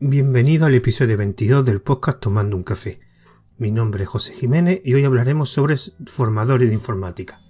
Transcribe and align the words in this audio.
Bienvenido 0.00 0.66
al 0.66 0.76
episodio 0.76 1.16
22 1.16 1.64
del 1.64 1.80
podcast 1.80 2.20
Tomando 2.20 2.56
un 2.56 2.62
Café. 2.62 3.00
Mi 3.56 3.72
nombre 3.72 4.04
es 4.04 4.08
José 4.08 4.32
Jiménez 4.32 4.80
y 4.84 4.94
hoy 4.94 5.02
hablaremos 5.02 5.50
sobre 5.50 5.74
formadores 6.06 6.68
de 6.68 6.74
informática. 6.74 7.40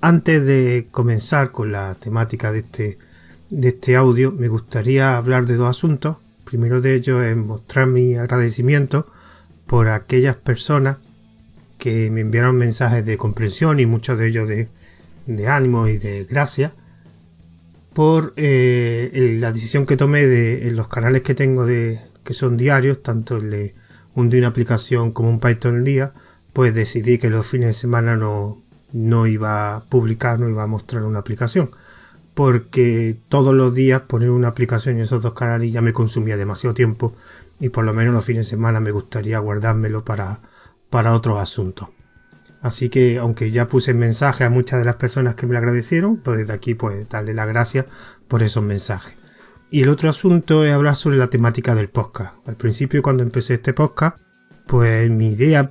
Antes 0.00 0.46
de 0.46 0.88
comenzar 0.90 1.52
con 1.52 1.70
la 1.70 1.96
temática 1.96 2.50
de 2.50 2.60
este, 2.60 2.98
de 3.50 3.68
este 3.68 3.94
audio, 3.94 4.32
me 4.32 4.48
gustaría 4.48 5.18
hablar 5.18 5.44
de 5.44 5.56
dos 5.56 5.68
asuntos. 5.68 6.16
Primero 6.46 6.80
de 6.80 6.94
ellos 6.94 7.22
es 7.22 7.36
mostrar 7.36 7.88
mi 7.88 8.14
agradecimiento 8.14 9.12
por 9.66 9.88
aquellas 9.88 10.36
personas 10.36 10.96
que 11.76 12.10
me 12.10 12.22
enviaron 12.22 12.56
mensajes 12.56 13.04
de 13.04 13.18
comprensión 13.18 13.80
y 13.80 13.84
muchos 13.84 14.18
de 14.18 14.28
ellos 14.28 14.48
de, 14.48 14.68
de 15.26 15.48
ánimo 15.48 15.88
y 15.88 15.98
de 15.98 16.24
gracia 16.24 16.72
por 17.92 18.32
eh, 18.36 19.36
la 19.40 19.52
decisión 19.52 19.86
que 19.86 19.96
tomé 19.96 20.26
de 20.26 20.70
los 20.72 20.88
canales 20.88 21.22
que 21.22 21.34
tengo 21.34 21.66
de 21.66 22.00
que 22.24 22.34
son 22.34 22.56
diarios, 22.56 23.02
tanto 23.02 23.38
el 23.38 23.50
de 23.50 23.74
un 24.14 24.34
una 24.34 24.48
aplicación 24.48 25.12
como 25.12 25.30
un 25.30 25.40
Python 25.40 25.76
al 25.78 25.84
día, 25.84 26.12
pues 26.52 26.74
decidí 26.74 27.18
que 27.18 27.30
los 27.30 27.46
fines 27.46 27.68
de 27.68 27.74
semana 27.74 28.16
no, 28.16 28.62
no 28.92 29.26
iba 29.26 29.76
a 29.76 29.84
publicar, 29.84 30.38
no 30.40 30.48
iba 30.48 30.62
a 30.62 30.66
mostrar 30.66 31.02
una 31.04 31.20
aplicación. 31.20 31.70
Porque 32.34 33.16
todos 33.28 33.54
los 33.54 33.74
días 33.74 34.02
poner 34.02 34.30
una 34.30 34.48
aplicación 34.48 34.96
en 34.96 35.02
esos 35.02 35.22
dos 35.22 35.34
canales 35.34 35.72
ya 35.72 35.80
me 35.80 35.92
consumía 35.92 36.36
demasiado 36.36 36.74
tiempo 36.74 37.14
y 37.58 37.68
por 37.70 37.84
lo 37.84 37.92
menos 37.92 38.14
los 38.14 38.24
fines 38.24 38.46
de 38.46 38.50
semana 38.50 38.80
me 38.80 38.92
gustaría 38.92 39.38
guardármelo 39.38 40.04
para, 40.04 40.40
para 40.88 41.14
otros 41.14 41.40
asuntos. 41.40 41.88
Así 42.60 42.90
que, 42.90 43.18
aunque 43.18 43.50
ya 43.50 43.68
puse 43.68 43.94
mensaje 43.94 44.44
a 44.44 44.50
muchas 44.50 44.78
de 44.80 44.84
las 44.84 44.96
personas 44.96 45.34
que 45.34 45.46
me 45.46 45.52
lo 45.52 45.58
agradecieron, 45.58 46.18
pues 46.18 46.38
desde 46.38 46.52
aquí, 46.52 46.74
pues 46.74 47.08
darle 47.08 47.32
las 47.32 47.48
gracias 47.48 47.86
por 48.28 48.42
esos 48.42 48.62
mensajes. 48.62 49.16
Y 49.70 49.82
el 49.82 49.88
otro 49.88 50.10
asunto 50.10 50.64
es 50.64 50.72
hablar 50.72 50.96
sobre 50.96 51.16
la 51.16 51.30
temática 51.30 51.74
del 51.74 51.88
podcast. 51.88 52.34
Al 52.46 52.56
principio, 52.56 53.02
cuando 53.02 53.22
empecé 53.22 53.54
este 53.54 53.72
podcast, 53.72 54.18
pues 54.66 55.10
mi 55.10 55.28
idea, 55.28 55.68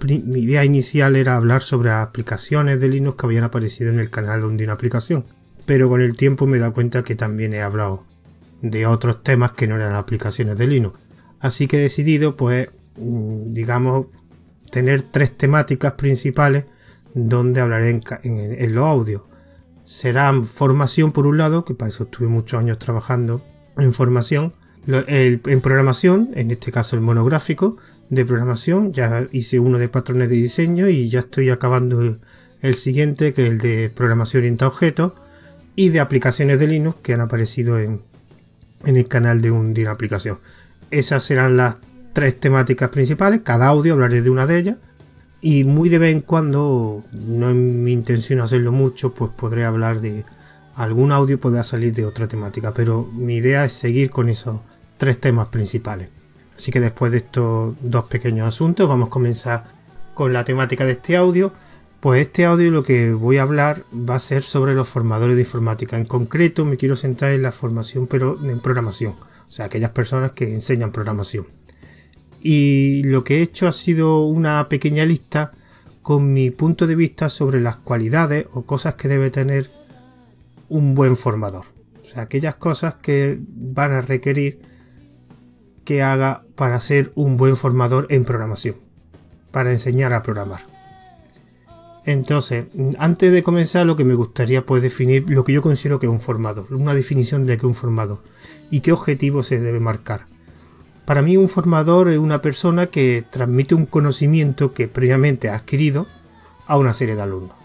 inicial 0.66 1.16
era 1.16 1.36
hablar 1.36 1.62
sobre 1.62 1.92
aplicaciones 1.92 2.82
de 2.82 2.90
Linux 2.90 3.18
que 3.18 3.26
habían 3.28 3.44
aparecido 3.44 3.92
en 3.92 4.00
el 4.00 4.10
canal 4.10 4.42
donde 4.42 4.64
una 4.64 4.74
aplicación. 4.74 5.26
Pero 5.66 5.90
con 5.90 6.02
el 6.02 6.16
tiempo 6.16 6.48
me 6.48 6.58
he 6.58 6.60
dado 6.60 6.74
cuenta 6.74 7.04
que 7.04 7.16
también 7.16 7.54
he 7.54 7.62
hablado 7.62 8.06
de 8.62 8.86
otros 8.86 9.24
temas 9.24 9.52
que 9.52 9.68
no 9.68 9.76
eran 9.76 9.96
aplicaciones 9.96 10.58
de 10.58 10.68
Linux. 10.68 11.00
Así 11.40 11.68
que 11.68 11.78
he 11.78 11.82
decidido, 11.82 12.36
pues, 12.36 12.70
mm, 12.98 13.52
digamos, 13.52 14.08
tener 14.72 15.04
tres 15.04 15.38
temáticas 15.38 15.94
principales 15.94 16.66
donde 17.14 17.62
hablaré 17.62 18.02
en, 18.24 18.76
los 18.76 18.86
audios. 18.86 19.24
Será 19.84 20.34
formación 20.44 21.12
por 21.12 21.26
un 21.26 21.38
lado, 21.38 21.66
que 21.66 21.74
para 21.74 21.90
eso 21.90 22.04
estuve 22.04 22.28
muchos 22.28 22.60
años 22.60 22.80
trabajando 22.80 23.44
en 23.78 23.94
formación, 23.94 24.54
en 24.88 25.62
programación, 25.62 26.32
en 26.36 26.52
este 26.52 26.72
caso 26.72 26.96
el 26.96 27.02
monográfico 27.02 27.78
de 28.10 28.26
programación, 28.26 28.92
ya 28.92 29.28
hice 29.32 29.60
uno 29.60 29.78
de 29.78 29.88
patrones 29.88 30.30
de 30.30 30.36
diseño 30.36 30.88
y 30.88 31.10
ya 31.10 31.20
estoy 31.20 31.50
acabando 31.50 32.18
el, 32.62 32.76
siguiente, 32.76 33.34
que 33.34 33.46
es 33.46 33.52
el 33.52 33.58
de 33.60 33.92
programación 33.94 34.42
orientada 34.42 34.70
a 34.70 34.74
objetos, 34.74 35.14
y 35.76 35.90
de 35.90 36.00
aplicaciones 36.00 36.60
de 36.60 36.68
Linux 36.68 36.98
que 37.02 37.14
han 37.14 37.22
aparecido 37.22 37.80
en, 37.80 38.02
el 38.86 39.08
canal 39.08 39.42
de 39.42 39.52
un 39.52 39.74
día 39.74 39.92
aplicación. 39.92 40.40
Esas 40.92 41.24
serán 41.24 41.58
las 41.58 41.78
tres 42.14 42.40
temáticas 42.40 42.90
principales, 42.90 43.42
cada 43.44 43.68
audio 43.68 43.94
hablaré 43.94 44.22
de 44.22 44.30
una 44.30 44.46
de 44.46 44.58
ellas 44.58 44.78
y 45.42 45.64
muy 45.64 45.90
de 45.90 46.00
vez 46.00 46.14
en 46.14 46.22
cuando, 46.22 47.04
no 47.12 47.50
es 47.50 47.56
mi 47.56 47.92
intención 47.94 48.42
hacerlo 48.42 48.72
mucho, 48.72 49.14
pues 49.14 49.32
podré 49.36 49.66
hablar 49.66 50.02
de 50.02 50.26
algún 50.76 51.12
audio 51.12 51.40
podrá 51.40 51.64
salir 51.64 51.94
de 51.94 52.06
otra 52.06 52.28
temática, 52.28 52.74
pero 52.74 53.06
mi 53.14 53.36
idea 53.36 53.66
es 53.66 53.74
seguir 53.74 54.10
con 54.10 54.30
esos 54.30 54.62
tres 54.98 55.20
temas 55.20 55.48
principales. 55.48 56.10
Así 56.56 56.72
que 56.72 56.80
después 56.80 57.12
de 57.12 57.20
estos 57.20 57.76
dos 57.82 58.06
pequeños 58.06 58.48
asuntos, 58.48 58.88
vamos 58.88 59.08
a 59.08 59.12
comenzar 59.12 59.66
con 60.14 60.32
la 60.32 60.44
temática 60.46 60.86
de 60.86 60.94
este 60.94 61.18
audio. 61.18 61.52
Pues 62.00 62.22
este 62.22 62.46
audio 62.46 62.72
lo 62.72 62.84
que 62.84 63.12
voy 63.12 63.38
a 63.38 63.42
hablar 63.42 63.84
va 63.94 64.16
a 64.16 64.20
ser 64.20 64.44
sobre 64.44 64.74
los 64.74 64.88
formadores 64.88 65.36
de 65.36 65.42
informática. 65.42 65.98
En 65.98 66.06
concreto 66.06 66.64
me 66.64 66.78
quiero 66.78 66.96
centrar 66.96 67.32
en 67.32 67.42
la 67.42 67.52
formación, 67.52 68.08
pero 68.08 68.38
en 68.42 68.62
programación. 68.62 69.16
O 69.48 69.52
sea, 69.52 69.66
aquellas 69.66 69.92
personas 69.92 70.32
que 70.32 70.54
enseñan 70.54 70.92
programación 70.92 71.59
y 72.42 73.04
lo 73.04 73.24
que 73.24 73.38
he 73.38 73.42
hecho 73.42 73.68
ha 73.68 73.72
sido 73.72 74.26
una 74.26 74.68
pequeña 74.70 75.06
lista 75.06 75.52
con 76.02 76.34
mi 76.34 76.50
punto 76.52 76.88
de 76.88 76.96
vista 76.96 77.30
sobre 77.30 77.62
las 77.62 77.76
cualidades 77.76 78.48
o 78.54 78.64
cosas 78.64 78.96
que 78.96 79.08
debe 79.08 79.30
tener 79.30 79.70
un 80.70 80.96
buen 80.96 81.18
formador. 81.18 81.66
O 82.04 82.10
sea, 82.10 82.24
aquellas 82.24 82.56
cosas 82.56 82.96
que 82.96 83.38
van 83.40 83.92
a 83.92 84.02
requerir 84.02 84.60
que 85.84 86.02
haga 86.02 86.44
para 86.56 86.80
ser 86.80 87.12
un 87.16 87.38
buen 87.38 87.56
formador 87.56 88.08
en 88.10 88.24
programación, 88.24 88.76
para 89.52 89.72
enseñar 89.72 90.14
a 90.14 90.24
programar. 90.24 90.62
Entonces, 92.06 92.66
antes 92.98 93.32
de 93.32 93.44
comenzar, 93.44 93.86
lo 93.86 93.96
que 93.96 94.04
me 94.04 94.16
gustaría 94.16 94.66
pues 94.66 94.82
definir 94.82 95.30
lo 95.30 95.44
que 95.44 95.54
yo 95.54 95.62
considero 95.62 96.00
que 96.00 96.08
es 96.08 96.12
un 96.12 96.22
formador, 96.22 96.74
una 96.74 96.96
definición 96.96 97.46
de 97.46 97.58
qué 97.58 97.66
es 97.66 97.70
un 97.70 97.76
formador 97.76 98.24
y 98.72 98.80
qué 98.80 98.92
objetivo 98.92 99.44
se 99.44 99.60
debe 99.60 99.80
marcar. 99.80 100.26
Para 101.10 101.24
mí 101.24 101.38
un 101.38 101.50
formador 101.50 102.12
es 102.12 102.20
una 102.20 102.40
persona 102.40 102.86
que 102.86 103.24
transmite 103.28 103.74
un 103.74 103.88
conocimiento 103.88 104.76
que 104.76 104.88
previamente 104.88 105.50
ha 105.50 105.56
adquirido 105.56 106.06
a 106.68 106.78
una 106.78 106.94
serie 106.94 107.16
de 107.16 107.24
alumnos. 107.24 107.56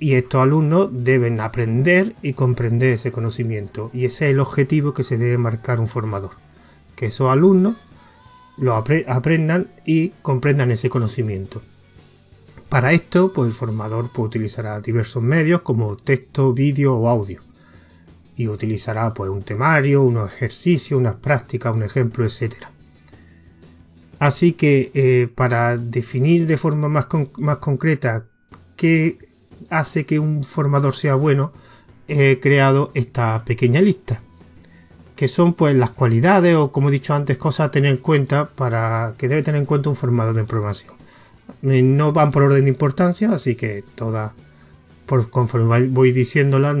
Y 0.00 0.14
estos 0.14 0.42
alumnos 0.42 0.88
deben 0.90 1.38
aprender 1.38 2.16
y 2.20 2.32
comprender 2.32 2.94
ese 2.94 3.12
conocimiento. 3.12 3.92
Y 3.94 4.06
ese 4.06 4.24
es 4.24 4.32
el 4.32 4.40
objetivo 4.40 4.92
que 4.92 5.04
se 5.04 5.18
debe 5.18 5.38
marcar 5.38 5.78
un 5.78 5.86
formador. 5.86 6.32
Que 6.96 7.06
esos 7.06 7.30
alumnos 7.30 7.76
lo 8.56 8.74
aprendan 8.74 9.68
y 9.86 10.08
comprendan 10.20 10.72
ese 10.72 10.90
conocimiento. 10.90 11.62
Para 12.68 12.92
esto, 12.92 13.32
pues 13.32 13.46
el 13.46 13.54
formador 13.54 14.10
puede 14.10 14.30
utilizar 14.30 14.82
diversos 14.82 15.22
medios 15.22 15.60
como 15.60 15.96
texto, 15.96 16.54
vídeo 16.54 16.96
o 16.96 17.08
audio 17.08 17.53
y 18.36 18.48
utilizará 18.48 19.14
pues 19.14 19.30
un 19.30 19.42
temario, 19.42 20.02
unos 20.02 20.32
ejercicios, 20.32 20.98
unas 20.98 21.16
prácticas, 21.16 21.74
un 21.74 21.82
ejemplo, 21.82 22.24
etc. 22.24 22.54
Así 24.18 24.52
que 24.52 24.90
eh, 24.94 25.28
para 25.34 25.76
definir 25.76 26.46
de 26.46 26.56
forma 26.56 26.88
más, 26.88 27.06
más 27.38 27.58
concreta 27.58 28.24
qué 28.76 29.18
hace 29.70 30.06
que 30.06 30.18
un 30.18 30.44
formador 30.44 30.94
sea 30.96 31.14
bueno, 31.14 31.52
he 32.08 32.38
creado 32.40 32.90
esta 32.94 33.44
pequeña 33.44 33.80
lista 33.80 34.20
que 35.16 35.28
son 35.28 35.54
pues 35.54 35.76
las 35.76 35.90
cualidades 35.90 36.56
o 36.56 36.72
como 36.72 36.88
he 36.88 36.92
dicho 36.92 37.14
antes 37.14 37.36
cosas 37.36 37.68
a 37.68 37.70
tener 37.70 37.92
en 37.92 37.98
cuenta 37.98 38.48
para 38.48 39.14
que 39.16 39.28
debe 39.28 39.42
tener 39.42 39.60
en 39.60 39.66
cuenta 39.66 39.88
un 39.88 39.96
formador 39.96 40.34
de 40.34 40.44
programación. 40.44 40.94
Eh, 41.62 41.82
no 41.82 42.12
van 42.12 42.32
por 42.32 42.42
orden 42.42 42.64
de 42.64 42.70
importancia, 42.70 43.30
así 43.30 43.54
que 43.54 43.84
todas 43.94 44.32
por 45.06 45.30
conforme 45.30 45.88
voy 45.88 46.12
diciéndola, 46.12 46.74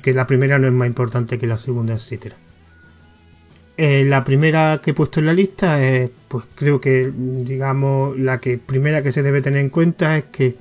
que 0.00 0.12
la 0.12 0.26
primera 0.26 0.58
no 0.58 0.66
es 0.66 0.72
más 0.72 0.86
importante 0.86 1.38
que 1.38 1.46
la 1.46 1.58
segunda, 1.58 1.94
etc. 1.94 2.34
Eh, 3.76 4.04
la 4.04 4.22
primera 4.24 4.80
que 4.82 4.92
he 4.92 4.94
puesto 4.94 5.20
en 5.20 5.26
la 5.26 5.32
lista 5.32 5.82
es, 5.82 6.10
pues 6.28 6.44
creo 6.54 6.80
que, 6.80 7.12
digamos, 7.14 8.16
la 8.18 8.38
que 8.38 8.58
primera 8.58 9.02
que 9.02 9.10
se 9.10 9.22
debe 9.22 9.42
tener 9.42 9.60
en 9.60 9.70
cuenta 9.70 10.16
es 10.16 10.24
que 10.24 10.56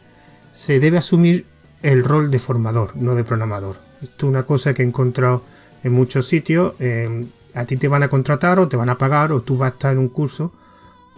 se 0.51 0.79
debe 0.79 0.97
asumir 0.97 1.45
el 1.83 2.03
rol 2.03 2.31
de 2.31 2.39
formador, 2.39 2.95
no 2.95 3.13
de 3.15 3.23
programador. 3.23 3.75
Esto 4.01 4.25
es 4.25 4.29
una 4.29 4.43
cosa 4.43 4.73
que 4.73 4.81
he 4.81 4.85
encontrado 4.85 5.43
en 5.83 5.93
muchos 5.93 6.27
sitios. 6.27 6.73
A 7.53 7.65
ti 7.65 7.77
te 7.77 7.87
van 7.87 8.03
a 8.03 8.09
contratar 8.09 8.57
o 8.59 8.67
te 8.67 8.77
van 8.77 8.89
a 8.89 8.97
pagar 8.97 9.31
o 9.31 9.41
tú 9.41 9.57
vas 9.57 9.71
a 9.71 9.73
estar 9.75 9.93
en 9.93 9.99
un 9.99 10.09
curso 10.09 10.53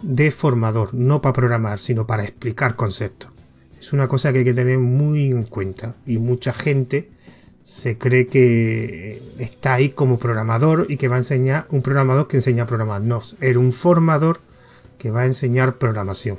de 0.02 0.30
formador, 0.30 0.92
no 0.92 1.22
para 1.22 1.32
programar, 1.32 1.78
sino 1.78 2.06
para 2.06 2.24
explicar 2.24 2.76
conceptos 2.76 3.35
es 3.78 3.92
una 3.92 4.08
cosa 4.08 4.32
que 4.32 4.40
hay 4.40 4.44
que 4.44 4.54
tener 4.54 4.78
muy 4.78 5.26
en 5.26 5.44
cuenta 5.44 5.96
y 6.06 6.18
mucha 6.18 6.52
gente 6.52 7.10
se 7.66 7.98
cree 7.98 8.28
que 8.28 9.20
está 9.38 9.74
ahí 9.74 9.88
como 9.88 10.18
programador 10.18 10.86
y 10.88 10.96
que 10.96 11.08
va 11.08 11.16
a 11.16 11.18
enseñar 11.18 11.66
un 11.70 11.82
programador 11.82 12.28
que 12.28 12.36
enseña 12.36 12.62
a 12.62 12.66
programar. 12.66 13.02
No, 13.02 13.20
era 13.40 13.58
un 13.58 13.72
formador 13.72 14.40
que 14.98 15.10
va 15.10 15.22
a 15.22 15.26
enseñar 15.26 15.76
programación. 15.76 16.38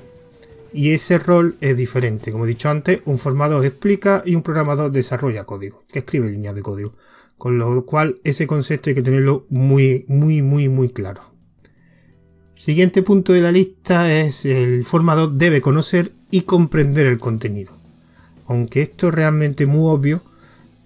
Y 0.71 0.91
ese 0.91 1.17
rol 1.17 1.55
es 1.59 1.75
diferente. 1.75 2.31
Como 2.31 2.45
he 2.45 2.47
dicho 2.47 2.69
antes, 2.69 3.01
un 3.05 3.19
formador 3.19 3.65
explica 3.65 4.23
y 4.25 4.35
un 4.35 4.41
programador 4.41 4.91
desarrolla 4.91 5.43
código, 5.43 5.83
que 5.91 5.99
escribe 5.99 6.29
líneas 6.29 6.55
de 6.55 6.61
código. 6.61 6.93
Con 7.37 7.57
lo 7.57 7.85
cual 7.85 8.19
ese 8.23 8.47
concepto 8.47 8.89
hay 8.89 8.95
que 8.95 9.03
tenerlo 9.03 9.45
muy, 9.49 10.05
muy, 10.07 10.41
muy, 10.41 10.69
muy 10.69 10.89
claro. 10.89 11.21
Siguiente 12.55 13.03
punto 13.03 13.33
de 13.33 13.41
la 13.41 13.51
lista 13.51 14.11
es 14.11 14.45
el 14.45 14.83
formador 14.85 15.33
debe 15.33 15.61
conocer 15.61 16.11
y 16.29 16.41
comprender 16.41 17.05
el 17.05 17.19
contenido. 17.19 17.71
Aunque 18.47 18.81
esto 18.81 19.09
es 19.09 19.13
realmente 19.13 19.65
muy 19.65 19.89
obvio, 19.89 20.21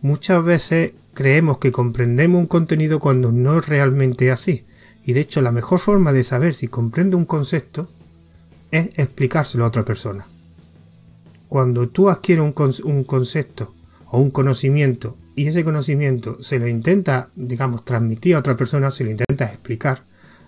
muchas 0.01 0.43
veces 0.43 0.93
creemos 1.13 1.57
que 1.59 1.71
comprendemos 1.71 2.39
un 2.39 2.47
contenido 2.47 2.99
cuando 2.99 3.31
no 3.31 3.59
es 3.59 3.67
realmente 3.67 4.31
así. 4.31 4.65
Y 5.03 5.13
de 5.13 5.21
hecho 5.21 5.41
la 5.41 5.51
mejor 5.51 5.79
forma 5.79 6.13
de 6.13 6.23
saber 6.23 6.53
si 6.53 6.67
comprende 6.67 7.15
un 7.15 7.25
concepto 7.25 7.89
es 8.71 8.89
explicárselo 8.95 9.65
a 9.65 9.67
otra 9.67 9.83
persona. 9.83 10.25
Cuando 11.49 11.89
tú 11.89 12.09
adquieres 12.09 12.45
un, 12.45 12.75
un 12.83 13.03
concepto 13.03 13.73
o 14.09 14.19
un 14.19 14.31
conocimiento 14.31 15.17
y 15.35 15.47
ese 15.47 15.63
conocimiento 15.63 16.41
se 16.41 16.59
lo 16.59 16.67
intenta, 16.67 17.29
digamos, 17.35 17.83
transmitir 17.83 18.35
a 18.35 18.39
otra 18.39 18.55
persona, 18.55 18.91
se 18.91 19.03
lo 19.03 19.11
intenta 19.11 19.45
explicar, 19.45 20.03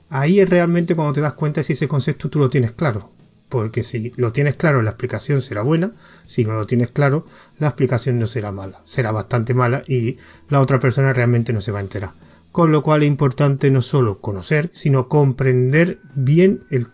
ahí 0.10 0.40
es 0.40 0.50
realmente 0.50 0.96
cuando 0.96 1.14
te 1.14 1.22
das 1.22 1.34
cuenta 1.34 1.64
si 1.64 1.74
ese 1.74 1.88
concepto 1.88 2.30
tú 2.30 2.40
lo 2.40 2.50
tienes 2.50 2.72
claro. 2.72 3.13
Porque 3.54 3.84
si 3.84 4.12
lo 4.16 4.34
tienes 4.34 4.56
claro, 4.56 4.82
la 4.82 4.90
explicación 4.90 5.44
será 5.44 5.62
buena. 5.62 5.92
Si 6.26 6.44
no 6.44 6.54
lo 6.54 6.66
tienes 6.66 6.90
claro, 6.90 7.28
la 7.60 7.68
explicación 7.68 8.18
no 8.18 8.26
será 8.26 8.52
mala. 8.52 8.82
Será 8.84 9.12
bastante 9.12 9.54
mala 9.54 9.84
y 9.86 10.18
la 10.50 10.60
otra 10.60 10.80
persona 10.80 11.14
realmente 11.14 11.54
no 11.54 11.62
se 11.62 11.72
va 11.72 11.78
a 11.78 11.84
enterar. 11.84 12.14
Con 12.52 12.72
lo 12.72 12.82
cual 12.82 13.04
es 13.04 13.10
importante 13.10 13.70
no 13.70 13.84
solo 13.84 14.22
conocer, 14.22 14.72
sino 14.74 15.08
comprender 15.08 16.00
bien 16.16 16.64
el 16.72 16.88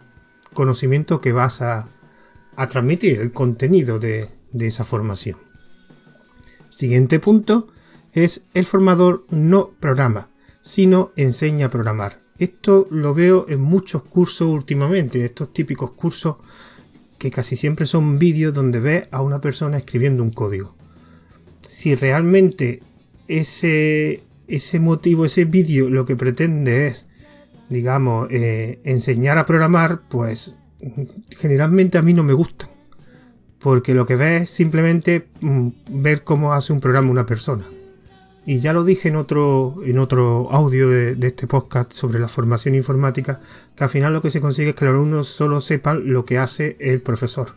conocimiento 0.51 1.21
que 1.21 1.31
vas 1.31 1.61
a, 1.61 1.87
transmitir, 2.69 3.21
el 3.21 3.31
contenido 3.31 3.97
de 3.97 4.27
esa 4.59 4.83
formación. 4.83 5.37
Siguiente 6.71 7.21
punto 7.21 7.69
es 8.11 8.43
el 8.53 8.65
formador 8.65 9.25
no 9.29 9.71
programa, 9.79 10.27
sino 10.59 11.13
enseña 11.15 11.67
a 11.67 11.69
programar. 11.69 12.19
Esto 12.39 12.87
lo 12.89 13.13
veo 13.13 13.45
en 13.49 13.59
muchos 13.59 14.03
cursos 14.03 14.47
últimamente, 14.47 15.19
en 15.19 15.25
estos 15.25 15.51
típicos 15.51 15.91
cursos 15.91 16.37
que 17.17 17.29
casi 17.31 17.57
siempre 17.57 17.85
son 17.85 18.17
vídeos 18.17 18.53
donde 18.53 18.79
ves 18.79 19.07
a 19.11 19.21
una 19.21 19.41
persona 19.41 19.77
escribiendo 19.77 20.23
un 20.23 20.31
código. 20.31 20.73
Si 21.67 21.95
realmente 21.95 22.81
ese, 23.27 24.23
ese 24.47 24.79
motivo, 24.79 25.25
ese 25.25 25.43
vídeo 25.43 25.89
lo 25.89 26.05
que 26.05 26.15
pretende 26.15 26.87
es, 26.87 27.07
digamos, 27.67 28.29
eh, 28.31 28.79
enseñar 28.85 29.37
a 29.37 29.45
programar, 29.45 30.03
pues 30.07 30.57
generalmente 31.37 31.97
a 31.97 32.01
mí 32.01 32.13
no 32.13 32.23
me 32.23 32.33
gusta. 32.33 32.69
Porque 33.59 33.93
lo 33.93 34.05
que 34.05 34.15
ves 34.15 34.43
es 34.43 34.49
simplemente 34.51 35.27
mm, 35.41 35.67
ver 35.89 36.23
cómo 36.23 36.53
hace 36.53 36.71
un 36.71 36.79
programa 36.79 37.11
una 37.11 37.25
persona. 37.25 37.67
Y 38.49 38.61
ya 38.61 38.73
lo 38.73 38.83
dije 38.83 39.09
en 39.09 39.15
otro, 39.15 39.75
en 39.85 39.99
otro 39.99 40.51
audio 40.51 40.89
de, 40.89 41.15
este 41.21 41.45
podcast 41.45 41.93
sobre 41.93 42.17
la 42.17 42.27
formación 42.27 42.73
informática, 42.73 43.41
que 43.75 43.83
al 43.83 43.91
final 43.91 44.11
lo 44.11 44.23
que 44.23 44.31
se 44.31 44.41
consigue 44.41 44.69
es 44.69 44.75
que 44.75 44.85
los 44.85 44.95
alumnos 44.95 45.27
solo 45.27 45.61
sepan 45.61 46.11
lo 46.11 46.25
que 46.25 46.39
hace 46.39 46.75
el 46.79 46.99
profesor. 46.99 47.49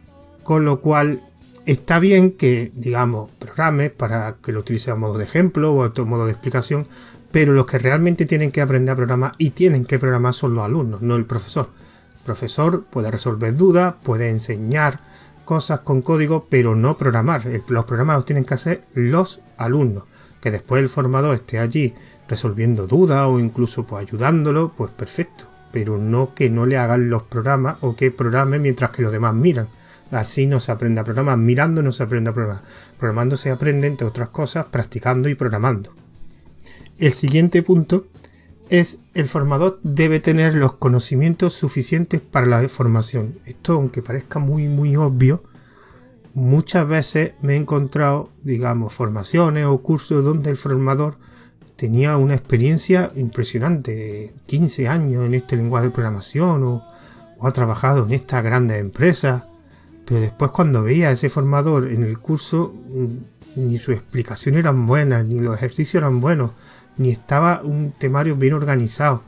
Con 0.43 0.67
lo 0.67 0.83
cual 0.83 1.23
está 1.65 1.99
bien 1.99 2.33
que, 2.33 2.73
digamos, 2.75 3.31
programes 3.39 3.91
para 3.91 4.37
que 4.45 4.53
lo 4.53 4.61
utilice 4.61 4.91
a 4.91 4.95
modo 4.95 5.17
de 5.17 5.25
ejemplo 5.25 5.73
o 5.73 5.83
a 5.83 6.05
modo 6.05 6.27
de 6.27 6.33
explicación, 6.33 6.87
pero 7.31 7.55
los 7.55 7.65
que 7.65 7.79
realmente 7.79 8.27
tienen 8.27 8.51
que 8.51 8.61
aprender 8.61 8.93
a 8.93 8.97
programar 8.97 9.33
y 9.39 9.53
tienen 9.53 9.87
que 9.87 9.99
programar 9.99 10.35
son 10.35 10.55
los 10.55 10.63
alumnos, 10.63 11.01
no 11.01 11.17
el 11.17 11.25
profesor. 11.25 11.71
El 12.19 12.23
profesor 12.23 12.85
puede 12.85 13.11
resolver 13.11 13.57
dudas, 13.57 13.95
puede 14.03 14.29
enseñar 14.29 15.01
cosas 15.47 15.81
con 15.81 16.03
código, 16.03 16.49
pero 16.51 16.77
no 16.77 16.99
programar. 16.99 17.47
Los 17.69 17.87
programas 17.87 18.17
los 18.17 18.27
tienen 18.27 18.45
que 18.45 18.53
hacer 18.53 18.85
los 18.93 19.41
alumnos 19.57 20.05
que 20.43 20.51
después 20.51 20.83
el 20.83 20.91
formador 20.91 21.35
esté 21.35 21.59
allí 21.61 21.95
resolviendo 22.29 22.87
dudas 22.87 23.27
o 23.29 23.39
incluso 23.39 23.87
pues 23.87 24.07
ayudándolo, 24.07 24.73
pues 24.77 24.91
perfecto. 24.91 25.47
Pero 25.71 25.97
no 25.97 26.35
que 26.35 26.51
no 26.51 26.67
le 26.67 26.77
hagan 26.77 27.09
los 27.09 27.23
programas 27.23 27.79
o 27.81 27.97
que 27.97 28.11
programe 28.11 28.59
mientras 28.59 28.91
que 28.91 29.03
los 29.03 29.13
demás 29.13 29.35
miran. 29.35 29.69
Así 30.11 30.47
no 30.47 30.61
se 30.61 30.73
aprende 30.73 31.01
a 31.01 31.05
programar, 31.05 31.39
mirando 31.39 31.83
no 31.83 31.93
se 31.93 32.03
aprende 32.03 32.31
a 32.31 32.35
programar. 32.35 32.63
Programando 32.99 33.39
se 33.39 33.51
aprende, 33.51 33.87
entre 33.87 34.07
otras 34.07 34.29
cosas, 34.29 34.67
practicando 34.67 35.31
y 35.31 35.35
programando. 35.35 35.95
El 36.99 37.15
siguiente 37.15 37.63
punto 37.63 38.07
es 38.69 38.99
el 39.15 39.29
formador 39.29 39.81
debe 39.83 40.21
tener 40.21 40.55
los 40.55 40.75
conocimientos 40.75 41.53
suficientes 41.55 42.21
para 42.21 42.47
la 42.47 42.69
formación. 42.69 43.39
Esto, 43.47 43.75
aunque 43.75 44.03
parezca 44.03 44.39
muy 44.39 44.69
muy 44.69 44.97
obvio, 44.97 45.43
muchas 46.35 46.87
veces 46.89 47.33
me 47.43 47.55
he 47.55 47.57
encontrado, 47.57 48.31
digamos, 48.43 48.93
formaciones 48.93 49.67
o 49.67 49.79
cursos 49.79 50.25
donde 50.25 50.51
el 50.51 50.57
formador 50.57 51.17
tenía 51.77 52.17
una 52.17 52.35
experiencia 52.35 53.11
impresionante, 53.17 54.33
15 54.47 54.89
años 54.89 55.27
en 55.27 55.35
este 55.35 55.57
lenguaje 55.57 55.87
de 55.87 55.93
programación 55.93 56.63
o, 56.65 56.85
ha 57.45 57.51
trabajado 57.51 58.05
en 58.05 58.13
esta 58.13 58.41
grandes 58.41 58.79
empresa, 58.79 59.49
pero 60.05 60.21
después 60.21 60.53
cuando 60.53 60.85
veía 60.85 61.09
a 61.09 61.11
ese 61.11 61.29
formador 61.29 61.89
en 61.91 62.05
el 62.05 62.19
curso, 62.21 62.73
mm, 62.73 63.67
ni 63.67 63.79
su 63.79 63.91
explicación 63.91 64.55
eran 64.55 64.87
buenas, 64.87 65.27
ni 65.27 65.41
los 65.41 65.57
ejercicios 65.57 66.01
eran 66.01 66.21
buenos, 66.21 66.53
ni 66.99 67.11
estaba 67.11 67.63
un 67.65 67.93
temario 67.99 68.37
bien 68.37 68.55
organizado. 68.55 69.23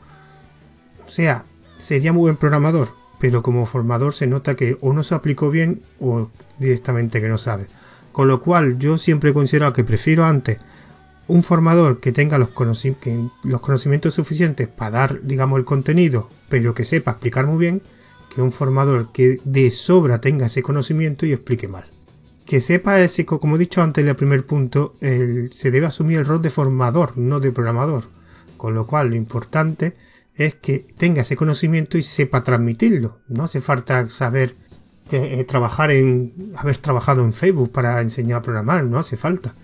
O 1.05 1.11
sea, 1.11 1.43
sería 1.77 2.13
muy 2.13 2.21
buen 2.21 2.37
programador, 2.37 2.89
pero 3.19 3.43
como 3.43 3.65
formador 3.65 4.13
se 4.13 4.27
nota 4.27 4.55
que 4.55 4.77
o 4.81 4.93
no 4.93 5.03
se 5.03 5.15
aplicó 5.15 5.49
bien 5.49 5.81
o 5.99 6.29
directamente 6.59 7.21
que 7.21 7.29
no 7.29 7.37
sabe. 7.37 7.67
Con 8.11 8.27
lo 8.27 8.41
cual 8.41 8.79
yo 8.79 8.97
siempre 8.97 9.31
he 9.31 9.33
considerado 9.33 9.73
que 9.73 9.83
prefiero 9.83 10.25
antes 10.25 10.59
un 11.27 11.43
formador 11.43 11.99
que 11.99 12.11
tenga 12.11 12.37
los, 12.37 12.49
conocimientos 12.49 14.13
suficientes 14.13 14.67
para 14.67 14.91
dar, 14.91 15.21
digamos, 15.23 15.59
el 15.59 15.65
contenido, 15.65 16.29
pero 16.49 16.73
que 16.75 16.83
sepa 16.83 17.11
explicar 17.11 17.47
muy 17.47 17.57
bien, 17.57 17.81
que 18.33 18.41
un 18.41 18.51
formador 18.51 19.11
que 19.11 19.39
de 19.43 19.71
sobra 19.71 20.21
tenga 20.21 20.47
ese 20.47 20.61
conocimiento 20.61 21.25
y 21.25 21.33
explique 21.33 21.67
mal. 21.67 21.85
Que 22.45 22.61
sepa 22.61 23.01
ese, 23.01 23.25
como 23.25 23.55
he 23.55 23.59
dicho 23.59 23.81
antes 23.81 24.03
en 24.03 24.09
el 24.09 24.15
primer 24.15 24.45
punto, 24.45 24.93
se 24.99 25.71
debe 25.71 25.87
asumir 25.87 26.19
el 26.19 26.25
rol 26.25 26.41
de 26.41 26.51
formador, 26.51 27.17
no 27.17 27.39
de 27.39 27.51
programador. 27.51 28.03
Con 28.57 28.75
lo 28.75 28.85
cual 28.85 29.09
lo 29.09 29.15
importante 29.15 29.95
es 30.35 30.55
que 30.55 30.85
tenga 30.97 31.21
ese 31.21 31.35
conocimiento 31.35 31.97
y 31.97 32.01
sepa 32.01 32.43
transmitirlo. 32.43 33.19
No 33.27 33.43
hace 33.43 33.61
falta 33.61 34.09
saber 34.09 34.55
que, 35.09 35.39
eh, 35.39 35.43
trabajar 35.45 35.91
en 35.91 36.53
haber 36.57 36.77
trabajado 36.77 37.23
en 37.23 37.33
Facebook 37.33 37.71
para 37.71 38.01
enseñar 38.01 38.39
a 38.39 38.41
programar, 38.41 38.83
no 38.83 38.99
hace 38.99 39.17
falta. 39.17 39.55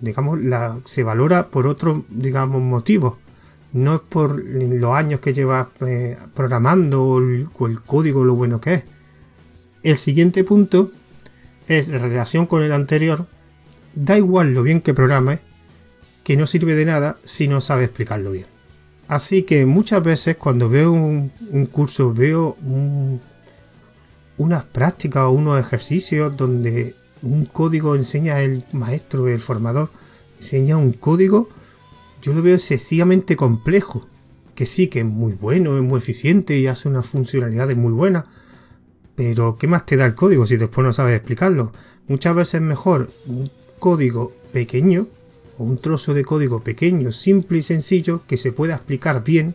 Digamos, 0.00 0.40
la, 0.40 0.78
se 0.84 1.02
valora 1.02 1.48
por 1.48 1.66
otro, 1.66 2.04
digamos, 2.08 2.62
motivo. 2.62 3.18
No 3.72 3.96
es 3.96 4.00
por 4.00 4.42
los 4.42 4.94
años 4.94 5.20
que 5.20 5.34
llevas 5.34 5.66
eh, 5.80 6.16
programando 6.34 7.04
o 7.04 7.18
el, 7.18 7.48
o 7.58 7.68
código 7.84 8.24
lo 8.24 8.34
bueno 8.34 8.60
que 8.60 8.74
es. 8.74 8.84
El 9.82 9.98
siguiente 9.98 10.44
punto 10.44 10.92
es 11.66 11.88
la 11.88 11.98
relación 11.98 12.46
con 12.46 12.62
el 12.62 12.72
anterior. 12.72 13.26
Da 13.94 14.16
igual 14.16 14.54
lo 14.54 14.62
bien 14.62 14.80
que 14.80 14.94
programes, 14.94 15.40
que 16.22 16.36
no 16.36 16.46
sirve 16.46 16.74
de 16.74 16.84
nada 16.84 17.18
si 17.24 17.48
no 17.48 17.60
sabes 17.60 17.86
explicarlo 17.86 18.30
bien. 18.30 18.57
Así 19.08 19.42
que 19.42 19.64
muchas 19.64 20.02
veces 20.02 20.36
cuando 20.36 20.68
veo 20.68 20.92
un, 20.92 21.30
curso, 21.72 22.12
veo 22.12 22.58
unas 24.36 24.64
prácticas 24.64 25.22
o 25.22 25.30
unos 25.30 25.58
ejercicios 25.58 26.36
donde 26.36 26.94
un 27.22 27.46
código 27.46 27.96
enseña 27.96 28.42
el 28.42 28.64
maestro, 28.72 29.26
el 29.26 29.40
formador, 29.40 29.88
enseña 30.38 30.76
un 30.76 30.92
código, 30.92 31.48
yo 32.20 32.34
lo 32.34 32.42
veo 32.42 32.54
excesivamente 32.54 33.34
complejo. 33.34 34.06
Que 34.54 34.66
sí, 34.66 34.88
que 34.88 35.00
es 35.00 35.06
muy 35.06 35.32
bueno, 35.32 35.76
es 35.76 35.82
muy 35.82 35.98
eficiente 35.98 36.58
y 36.58 36.66
hace 36.66 36.88
unas 36.88 37.06
funcionalidades 37.06 37.76
muy 37.76 37.92
buenas. 37.92 38.26
Pero, 39.14 39.56
¿qué 39.56 39.68
más 39.68 39.86
te 39.86 39.96
da 39.96 40.04
el 40.04 40.14
código 40.14 40.46
si 40.46 40.56
después 40.56 40.84
no 40.84 40.92
sabes 40.92 41.16
explicarlo? 41.16 41.72
Muchas 42.08 42.34
veces 42.34 42.54
es 42.56 42.62
mejor 42.62 43.08
un 43.26 43.50
código 43.78 44.32
pequeño 44.52 45.06
un 45.58 45.78
trozo 45.78 46.14
de 46.14 46.24
código 46.24 46.60
pequeño, 46.62 47.12
simple 47.12 47.58
y 47.58 47.62
sencillo 47.62 48.22
que 48.26 48.36
se 48.36 48.52
pueda 48.52 48.76
explicar 48.76 49.24
bien 49.24 49.54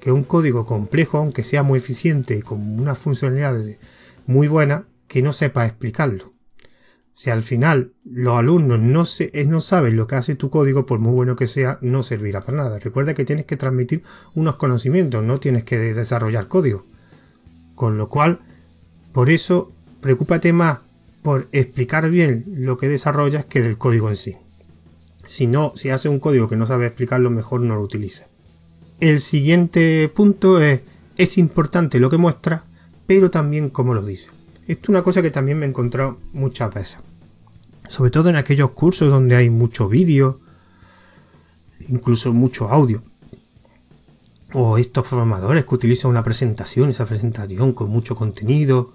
que 0.00 0.12
un 0.12 0.24
código 0.24 0.66
complejo, 0.66 1.18
aunque 1.18 1.42
sea 1.42 1.62
muy 1.62 1.78
eficiente 1.78 2.36
y 2.36 2.42
con 2.42 2.80
una 2.80 2.94
funcionalidad 2.94 3.56
muy 4.26 4.48
buena, 4.48 4.84
que 5.08 5.22
no 5.22 5.32
sepa 5.32 5.66
explicarlo. 5.66 6.32
Si 7.14 7.30
al 7.30 7.42
final 7.42 7.94
los 8.04 8.38
alumnos 8.38 8.78
no, 8.78 9.04
eh, 9.18 9.44
no 9.46 9.60
saben 9.60 9.96
lo 9.96 10.06
que 10.06 10.14
hace 10.14 10.36
tu 10.36 10.50
código, 10.50 10.86
por 10.86 11.00
muy 11.00 11.12
bueno 11.12 11.34
que 11.34 11.48
sea, 11.48 11.78
no 11.80 12.04
servirá 12.04 12.42
para 12.42 12.58
nada. 12.58 12.78
Recuerda 12.78 13.14
que 13.14 13.24
tienes 13.24 13.44
que 13.44 13.56
transmitir 13.56 14.04
unos 14.36 14.54
conocimientos, 14.54 15.24
no 15.24 15.40
tienes 15.40 15.64
que 15.64 15.78
desarrollar 15.78 16.46
código. 16.46 16.84
Con 17.74 17.98
lo 17.98 18.08
cual, 18.08 18.38
por 19.12 19.30
eso, 19.30 19.72
preocúpate 20.00 20.52
más 20.52 20.78
por 21.22 21.48
explicar 21.50 22.08
bien 22.08 22.44
lo 22.46 22.78
que 22.78 22.88
desarrollas 22.88 23.46
que 23.46 23.62
del 23.62 23.78
código 23.78 24.08
en 24.10 24.16
sí. 24.16 24.36
Si 25.28 25.46
no, 25.46 25.72
si 25.76 25.90
hace 25.90 26.08
un 26.08 26.20
código 26.20 26.48
que 26.48 26.56
no 26.56 26.66
sabe 26.66 26.86
explicarlo, 26.86 27.28
mejor 27.28 27.60
no 27.60 27.74
lo 27.74 27.82
utilice. 27.82 28.26
El 28.98 29.20
siguiente 29.20 30.08
punto 30.08 30.58
es, 30.58 30.80
es 31.18 31.36
importante 31.36 32.00
lo 32.00 32.08
que 32.08 32.16
muestra, 32.16 32.64
pero 33.06 33.30
también 33.30 33.68
cómo 33.68 33.92
lo 33.92 34.02
dice. 34.02 34.30
Esto 34.66 34.84
es 34.84 34.88
una 34.88 35.02
cosa 35.02 35.20
que 35.20 35.30
también 35.30 35.58
me 35.58 35.66
he 35.66 35.68
encontrado 35.68 36.16
muchas 36.32 36.72
veces. 36.72 36.98
Sobre 37.88 38.10
todo 38.10 38.30
en 38.30 38.36
aquellos 38.36 38.70
cursos 38.70 39.10
donde 39.10 39.36
hay 39.36 39.50
mucho 39.50 39.86
vídeo, 39.86 40.40
incluso 41.88 42.32
mucho 42.32 42.70
audio. 42.70 43.02
O 44.54 44.78
estos 44.78 45.06
formadores 45.06 45.66
que 45.66 45.74
utilizan 45.74 46.10
una 46.10 46.24
presentación, 46.24 46.88
esa 46.88 47.04
presentación 47.04 47.74
con 47.74 47.90
mucho 47.90 48.16
contenido, 48.16 48.94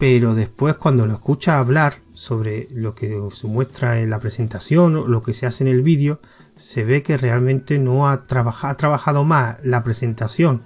pero 0.00 0.34
después 0.34 0.76
cuando 0.76 1.06
lo 1.06 1.12
escuchas 1.12 1.56
hablar 1.56 1.98
sobre 2.14 2.68
lo 2.72 2.94
que 2.94 3.20
se 3.32 3.46
muestra 3.46 4.00
en 4.00 4.08
la 4.08 4.18
presentación 4.18 4.96
o 4.96 5.06
lo 5.06 5.22
que 5.22 5.34
se 5.34 5.44
hace 5.44 5.62
en 5.62 5.68
el 5.68 5.82
vídeo, 5.82 6.20
se 6.56 6.84
ve 6.84 7.02
que 7.02 7.18
realmente 7.18 7.78
no 7.78 8.08
ha, 8.08 8.26
trabajado, 8.26 9.24
más 9.26 9.58
la 9.62 9.84
presentación 9.84 10.62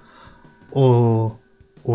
o, 0.70 1.40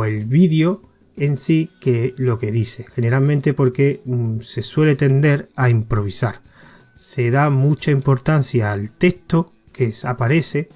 el 0.06 0.26
vídeo 0.26 0.82
en 1.16 1.38
sí 1.38 1.70
que 1.80 2.14
lo 2.18 2.40
que 2.40 2.52
dice. 2.52 2.86
Generalmente 2.94 3.54
porque 3.54 4.02
mm, 4.04 4.42
se 4.42 4.62
suele 4.62 4.98
tender 4.98 5.48
a 5.56 5.70
improvisar. 5.70 6.42
se 6.98 7.32
da 7.32 7.50
mucha 7.50 7.92
importancia 7.92 8.74
al 8.74 8.92
texto 8.92 9.54
que 9.72 9.94
aparece 10.04 10.68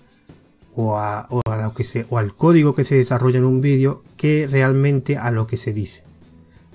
o, 0.75 0.97
o 0.97 2.17
al 2.17 2.35
código 2.35 2.73
que 2.73 2.85
se 2.85 2.95
desarrolla 2.95 3.39
en 3.39 3.45
un 3.45 3.59
vídeo 3.59 4.01
que 4.15 4.47
realmente 4.49 5.17
a 5.17 5.29
lo 5.29 5.45
que 5.45 5.57
se 5.57 5.73
dice. 5.73 6.12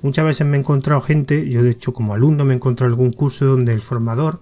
Muchas 0.02 0.24
veces 0.24 0.46
me 0.46 0.56
he 0.56 0.60
encontrado 0.60 1.00
gente, 1.00 1.48
yo 1.48 1.62
de 1.62 1.70
hecho 1.70 1.92
como 1.92 2.14
alumno 2.14 2.44
me 2.44 2.52
he 2.52 2.56
encontrado 2.56 2.92
algún 2.92 3.12
curso 3.12 3.46
donde 3.46 3.72
el 3.72 3.80
formador 3.80 4.40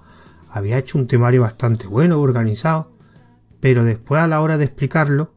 había 0.50 0.78
hecho 0.78 0.98
un 0.98 1.06
temario 1.06 1.42
bastante 1.42 1.86
bueno, 1.86 2.20
organizado, 2.20 2.92
pero 3.60 3.84
después 3.84 4.20
a 4.20 4.28
la 4.28 4.40
hora 4.40 4.58
de 4.58 4.66
explicarlo 4.66 5.32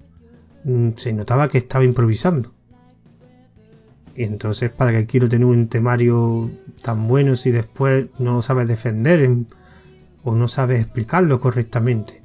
mm, 0.66 0.90
se 0.96 1.14
notaba 1.14 1.48
que 1.50 1.58
estaba 1.58 1.84
improvisando. 1.84 2.54
Y 4.16 4.24
entonces, 4.24 4.70
¿para 4.70 4.92
qué 4.92 5.06
quiero 5.06 5.30
tener 5.30 5.46
un 5.46 5.70
temario 5.70 6.52
tan 6.82 7.08
bueno 7.08 7.36
si 7.36 7.52
después 7.52 8.08
no 8.20 8.34
lo 8.34 8.42
sabes 8.42 8.68
defender 8.68 9.30
o 10.24 10.36
no 10.36 10.48
sabes 10.50 10.82
explicarlo 10.82 11.40
correctamente? 11.40 12.22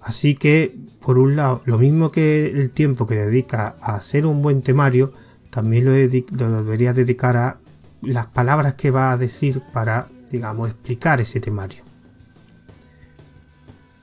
Así 0.00 0.34
que, 0.34 0.74
por 1.00 1.18
un 1.18 1.36
lado, 1.36 1.62
lo 1.66 1.78
mismo 1.78 2.10
que 2.10 2.46
el 2.46 2.70
tiempo 2.70 3.06
que 3.06 3.16
dedica 3.16 3.76
a 3.80 3.94
hacer 3.94 4.24
un 4.24 4.40
buen 4.40 4.62
temario, 4.62 5.12
también 5.52 5.84
lo, 5.84 5.92
debería 5.92 6.94
dedicar 6.94 7.36
a 7.36 7.58
las 8.00 8.24
palabras 8.24 8.72
que 8.74 8.90
va 8.90 9.12
a 9.12 9.18
decir 9.18 9.60
para, 9.74 10.08
digamos, 10.30 10.70
explicar 10.70 11.20
ese 11.20 11.40
temario. 11.40 11.82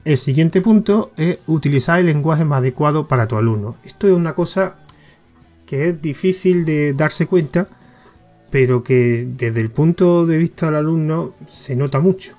El 0.05 0.19
siguiente 0.19 0.61
punto 0.61 1.11
es 1.17 1.39
utilizar 1.47 1.99
el 1.99 2.05
lenguaje 2.05 2.45
más 2.45 2.59
adecuado 2.59 3.07
para 3.07 3.27
tu 3.27 3.35
alumno. 3.35 3.77
Esto 3.83 4.07
es 4.07 4.13
una 4.13 4.35
cosa 4.35 4.75
que 5.65 5.89
es 5.89 5.99
difícil 5.99 6.65
de 6.65 6.93
darse 6.93 7.25
cuenta, 7.25 7.67
pero 8.51 8.83
que 8.83 9.27
desde 9.27 9.59
el 9.59 9.71
punto 9.71 10.27
de 10.27 10.37
vista 10.37 10.67
del 10.67 10.75
alumno 10.75 11.33
se 11.47 11.75
nota 11.75 11.99
mucho. 11.99 12.35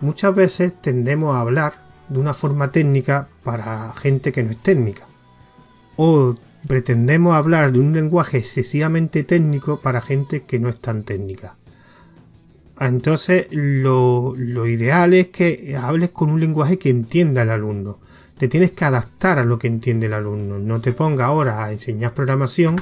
Muchas 0.00 0.34
veces 0.34 0.72
tendemos 0.82 1.36
a 1.36 1.40
hablar 1.40 1.74
de 2.08 2.18
una 2.18 2.34
forma 2.34 2.72
técnica 2.72 3.28
para 3.44 3.92
gente 3.94 4.32
que 4.32 4.42
no 4.42 4.50
es 4.50 4.56
técnica. 4.56 5.06
O 5.96 6.34
pretendemos 6.66 7.34
hablar 7.34 7.72
de 7.72 7.78
un 7.78 7.92
lenguaje 7.92 8.38
excesivamente 8.38 9.24
técnico 9.24 9.80
para 9.80 10.00
gente 10.00 10.42
que 10.42 10.58
no 10.58 10.68
es 10.68 10.78
tan 10.78 11.02
técnica. 11.02 11.56
Entonces 12.78 13.46
lo, 13.50 14.34
ideal 14.36 15.12
es 15.14 15.28
que 15.28 15.76
hables 15.80 16.10
con 16.10 16.30
un 16.30 16.40
lenguaje 16.40 16.78
que 16.78 16.90
entienda 16.90 17.42
el 17.42 17.50
alumno. 17.50 17.98
Te 18.38 18.48
tienes 18.48 18.70
que 18.70 18.86
adaptar 18.86 19.38
a 19.38 19.44
lo 19.44 19.58
que 19.58 19.66
entiende 19.66 20.06
el 20.06 20.14
alumno. 20.14 20.58
No 20.58 20.80
te 20.80 20.92
ponga 20.92 21.26
ahora 21.26 21.64
a 21.64 21.72
enseñar 21.72 22.14
programación 22.14 22.76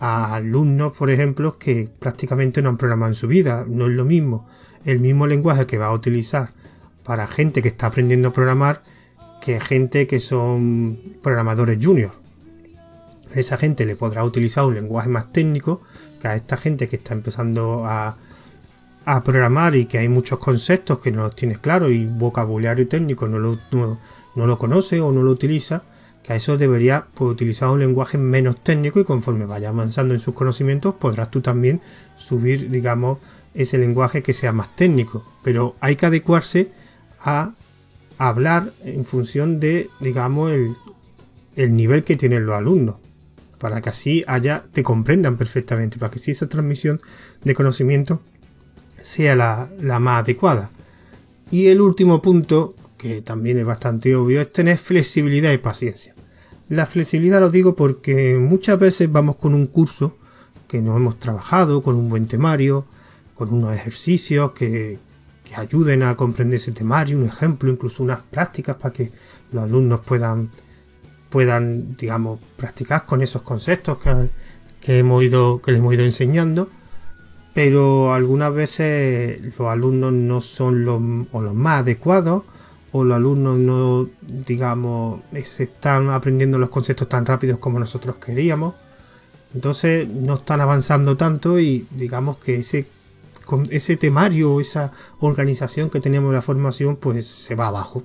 a 0.00 0.34
alumnos, 0.34 0.96
por 0.96 1.10
ejemplo, 1.10 1.58
que 1.58 1.88
prácticamente 1.98 2.60
no 2.60 2.70
han 2.70 2.76
programado 2.76 3.12
en 3.12 3.14
su 3.14 3.28
vida. 3.28 3.64
No 3.68 3.86
es 3.86 3.92
lo 3.92 4.04
mismo 4.04 4.48
el 4.84 5.00
mismo 5.00 5.26
lenguaje 5.26 5.66
que 5.66 5.78
va 5.78 5.86
a 5.86 5.92
utilizar 5.92 6.50
para 7.04 7.26
gente 7.26 7.62
que 7.62 7.68
está 7.68 7.86
aprendiendo 7.86 8.28
a 8.28 8.32
programar 8.32 8.82
que 9.40 9.60
gente 9.60 10.06
que 10.06 10.20
son 10.20 10.98
programadores 11.22 11.78
juniors 11.84 12.23
esa 13.40 13.56
gente 13.56 13.86
le 13.86 13.96
podrá 13.96 14.24
utilizar 14.24 14.64
un 14.64 14.74
lenguaje 14.74 15.08
más 15.08 15.32
técnico 15.32 15.82
que 16.20 16.28
a 16.28 16.36
esta 16.36 16.56
gente 16.56 16.88
que 16.88 16.96
está 16.96 17.14
empezando 17.14 17.84
a, 17.86 18.16
programar 19.22 19.76
y 19.76 19.84
que 19.84 19.98
hay 19.98 20.08
muchos 20.08 20.38
conceptos 20.38 20.98
que 21.00 21.12
no 21.12 21.24
los 21.24 21.36
tienes 21.36 21.58
claro 21.58 21.90
y 21.90 22.06
vocabulario 22.06 22.88
técnico 22.88 23.28
no 23.28 23.38
lo, 23.38 23.58
no, 23.70 24.46
lo 24.46 24.56
conoce 24.56 24.98
o 25.02 25.12
no 25.12 25.22
lo 25.22 25.30
utiliza, 25.30 25.82
que 26.22 26.32
a 26.32 26.36
eso 26.36 26.56
debería 26.56 27.04
pues, 27.12 27.32
utilizar 27.32 27.68
un 27.68 27.80
lenguaje 27.80 28.16
menos 28.16 28.56
técnico 28.62 29.00
y 29.00 29.04
conforme 29.04 29.44
vaya 29.44 29.68
avanzando 29.68 30.14
en 30.14 30.20
sus 30.20 30.34
conocimientos 30.34 30.94
podrás 30.94 31.30
tú 31.30 31.42
también 31.42 31.82
subir, 32.16 32.70
digamos, 32.70 33.18
ese 33.52 33.76
lenguaje 33.76 34.22
que 34.22 34.32
sea 34.32 34.52
más 34.52 34.74
técnico. 34.74 35.22
Pero 35.42 35.76
hay 35.80 35.96
que 35.96 36.06
adecuarse 36.06 36.70
a 37.20 37.52
hablar 38.16 38.70
en 38.84 39.04
función 39.04 39.60
de, 39.60 39.90
digamos, 40.00 40.50
el, 40.50 40.74
el 41.56 41.76
nivel 41.76 42.04
que 42.04 42.16
tienen 42.16 42.46
los 42.46 42.54
alumnos 42.54 43.03
para 43.64 43.80
que 43.80 43.88
así 43.88 44.22
haya, 44.26 44.66
te 44.74 44.82
comprendan 44.82 45.38
perfectamente, 45.38 45.96
para 45.96 46.10
que 46.10 46.18
si 46.18 46.32
esa 46.32 46.50
transmisión 46.50 47.00
de 47.44 47.54
conocimiento 47.54 48.20
sea 49.00 49.34
la, 49.34 49.98
más 50.00 50.22
adecuada. 50.22 50.70
Y 51.50 51.68
el 51.68 51.80
último 51.80 52.20
punto, 52.20 52.74
que 52.98 53.22
también 53.22 53.56
es 53.56 53.64
bastante 53.64 54.14
obvio, 54.16 54.42
es 54.42 54.52
tener 54.52 54.76
flexibilidad 54.76 55.50
y 55.50 55.56
paciencia. 55.56 56.14
La 56.68 56.84
flexibilidad 56.84 57.40
lo 57.40 57.48
digo 57.48 57.74
porque 57.74 58.36
muchas 58.36 58.78
veces 58.78 59.10
vamos 59.10 59.36
con 59.36 59.54
un 59.54 59.66
curso 59.66 60.14
que 60.68 60.82
no 60.82 60.94
hemos 60.94 61.18
trabajado, 61.18 61.82
con 61.82 61.96
un 61.96 62.10
buen 62.10 62.26
temario, 62.26 62.84
con 63.34 63.50
unos 63.50 63.74
ejercicios 63.74 64.52
que, 64.52 64.98
que 65.42 65.56
ayuden 65.56 66.02
a 66.02 66.16
comprender 66.16 66.58
ese 66.58 66.72
temario, 66.72 67.16
un 67.16 67.24
ejemplo, 67.24 67.72
incluso 67.72 68.02
unas 68.02 68.20
prácticas 68.30 68.76
para 68.76 68.92
que 68.92 69.10
los 69.52 69.64
alumnos 69.64 70.00
puedan 70.00 70.50
puedan, 71.34 71.96
digamos, 71.96 72.38
practicar 72.56 73.06
con 73.06 73.20
esos 73.20 73.42
conceptos 73.42 73.98
que, 74.80 74.98
hemos 75.00 75.24
ido, 75.24 75.60
que 75.60 75.72
les 75.72 75.80
hemos 75.80 75.92
ido 75.92 76.04
enseñando. 76.04 76.68
Pero 77.52 78.14
algunas 78.14 78.54
veces 78.54 79.40
los 79.58 79.68
alumnos 79.68 80.12
no 80.12 80.40
son 80.40 80.84
los, 80.84 81.02
o 81.32 81.42
los 81.42 81.52
más 81.52 81.80
adecuados 81.80 82.44
o 82.92 83.02
los 83.02 83.16
alumnos 83.16 83.58
no, 83.58 84.08
digamos, 84.22 85.22
se 85.42 85.64
están 85.64 86.08
aprendiendo 86.10 86.56
los 86.56 86.68
conceptos 86.68 87.08
tan 87.08 87.26
rápidos 87.26 87.58
como 87.58 87.80
nosotros 87.80 88.14
queríamos. 88.24 88.76
Entonces 89.54 90.08
no 90.08 90.34
están 90.34 90.60
avanzando 90.60 91.16
tanto 91.16 91.58
y 91.58 91.88
digamos 91.90 92.38
que 92.38 92.60
ese, 92.60 92.86
ese 93.70 93.96
temario, 93.96 94.60
esa 94.60 94.92
organización 95.18 95.90
que 95.90 95.98
teníamos 95.98 96.30
de 96.30 96.36
la 96.36 96.42
formación, 96.42 96.94
pues 96.94 97.26
se 97.26 97.56
va 97.56 97.66
abajo. 97.66 98.04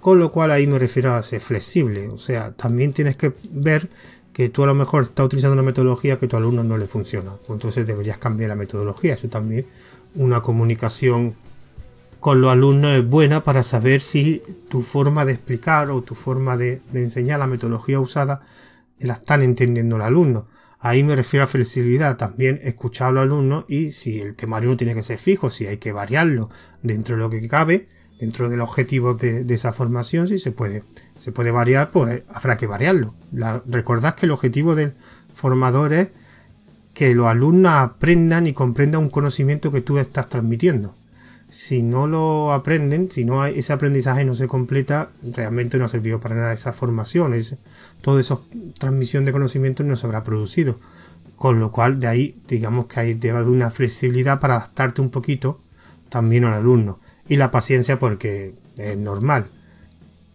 Con 0.00 0.18
lo 0.18 0.30
cual 0.30 0.50
ahí 0.50 0.66
me 0.66 0.78
refiero 0.78 1.14
a 1.14 1.22
ser 1.22 1.40
flexible. 1.40 2.08
O 2.08 2.18
sea, 2.18 2.52
también 2.52 2.92
tienes 2.92 3.16
que 3.16 3.32
ver 3.50 3.88
que 4.32 4.48
tú 4.48 4.62
a 4.62 4.66
lo 4.66 4.74
mejor 4.74 5.02
estás 5.04 5.26
utilizando 5.26 5.54
una 5.54 5.62
metodología 5.62 6.18
que 6.18 6.26
a 6.26 6.28
tu 6.28 6.36
alumno 6.36 6.62
no 6.62 6.78
le 6.78 6.86
funciona. 6.86 7.32
Entonces 7.48 7.86
deberías 7.86 8.18
cambiar 8.18 8.50
la 8.50 8.54
metodología. 8.54 9.14
Eso 9.14 9.28
también 9.28 9.66
una 10.14 10.40
comunicación 10.40 11.34
con 12.20 12.40
los 12.40 12.50
alumnos 12.50 12.98
es 12.98 13.08
buena 13.08 13.44
para 13.44 13.62
saber 13.62 14.00
si 14.00 14.42
tu 14.68 14.82
forma 14.82 15.24
de 15.24 15.32
explicar 15.32 15.90
o 15.90 16.02
tu 16.02 16.14
forma 16.14 16.56
de, 16.56 16.80
enseñar 16.94 17.38
la 17.38 17.46
metodología 17.46 18.00
usada 18.00 18.42
la 18.98 19.14
están 19.14 19.42
entendiendo 19.42 19.96
el 19.96 20.02
alumno. 20.02 20.48
Ahí 20.80 21.02
me 21.02 21.16
refiero 21.16 21.44
a 21.44 21.48
flexibilidad, 21.48 22.16
también 22.16 22.60
escuchar 22.62 23.08
a 23.08 23.12
los 23.12 23.22
alumnos 23.22 23.64
y 23.68 23.92
si 23.92 24.20
el 24.20 24.34
temario 24.34 24.70
no 24.70 24.76
tiene 24.76 24.94
que 24.94 25.02
ser 25.02 25.18
fijo, 25.18 25.50
si 25.50 25.66
hay 25.66 25.78
que 25.78 25.92
variarlo 25.92 26.50
dentro 26.82 27.16
de 27.16 27.22
lo 27.22 27.30
que 27.30 27.46
cabe, 27.48 27.88
dentro 28.18 28.48
del 28.48 28.60
objetivo 28.60 29.14
de, 29.14 29.44
esa 29.48 29.72
formación, 29.72 30.28
si 30.28 30.38
se 30.38 30.52
puede, 30.52 30.82
se 31.18 31.32
puede 31.32 31.50
variar, 31.50 31.90
pues 31.90 32.22
habrá 32.28 32.56
que 32.56 32.66
variarlo. 32.66 33.14
recordad 33.66 34.14
que 34.14 34.26
el 34.26 34.32
objetivo 34.32 34.74
del 34.74 34.94
formador 35.34 35.92
es 35.92 36.08
que 36.94 37.14
los 37.14 37.28
alumnos 37.28 37.72
aprendan 37.72 38.46
y 38.46 38.52
comprendan 38.52 39.02
un 39.02 39.10
conocimiento 39.10 39.70
que 39.70 39.80
tú 39.80 39.98
estás 39.98 40.28
transmitiendo. 40.28 40.94
Si 41.48 41.82
no 41.82 42.06
lo 42.06 42.52
aprenden, 42.52 43.10
si 43.10 43.24
no 43.24 43.46
ese 43.46 43.72
aprendizaje 43.72 44.24
no 44.24 44.34
se 44.34 44.48
completa, 44.48 45.10
realmente 45.22 45.78
no 45.78 45.86
ha 45.86 45.88
servido 45.88 46.20
para 46.20 46.34
nada 46.34 46.52
esa 46.52 46.72
formación. 46.72 47.32
Es, 47.32 47.54
toda 48.02 48.20
esa 48.20 48.38
transmisión 48.78 49.24
de 49.24 49.32
conocimiento 49.32 49.82
no 49.82 49.96
se 49.96 50.06
habrá 50.06 50.24
producido. 50.24 50.78
Con 51.36 51.60
lo 51.60 51.70
cual, 51.70 52.00
de 52.00 52.08
ahí, 52.08 52.36
digamos 52.48 52.86
que 52.86 53.00
hay 53.00 53.14
debe 53.14 53.38
haber 53.38 53.48
una 53.48 53.70
flexibilidad 53.70 54.40
para 54.40 54.56
adaptarte 54.56 55.00
un 55.00 55.10
poquito 55.10 55.60
también 56.10 56.44
al 56.44 56.54
alumno 56.54 56.98
y 57.28 57.36
la 57.36 57.50
paciencia 57.50 57.98
porque 57.98 58.54
es 58.76 58.96
normal. 58.96 59.46